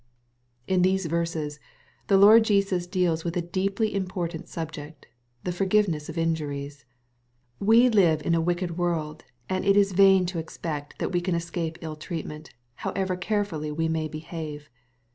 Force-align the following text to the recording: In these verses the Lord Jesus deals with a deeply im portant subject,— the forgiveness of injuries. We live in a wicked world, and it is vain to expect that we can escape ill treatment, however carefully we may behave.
In 0.65 0.81
these 0.81 1.05
verses 1.05 1.59
the 2.07 2.17
Lord 2.17 2.43
Jesus 2.43 2.87
deals 2.87 3.23
with 3.23 3.37
a 3.37 3.39
deeply 3.43 3.89
im 3.89 4.07
portant 4.07 4.47
subject,— 4.47 5.05
the 5.43 5.51
forgiveness 5.51 6.09
of 6.09 6.17
injuries. 6.17 6.85
We 7.59 7.87
live 7.87 8.25
in 8.25 8.33
a 8.33 8.41
wicked 8.41 8.79
world, 8.79 9.25
and 9.47 9.63
it 9.63 9.77
is 9.77 9.91
vain 9.91 10.25
to 10.25 10.39
expect 10.39 10.97
that 10.97 11.11
we 11.11 11.21
can 11.21 11.35
escape 11.35 11.77
ill 11.81 11.97
treatment, 11.97 12.49
however 12.77 13.15
carefully 13.15 13.71
we 13.71 13.87
may 13.87 14.07
behave. 14.07 14.71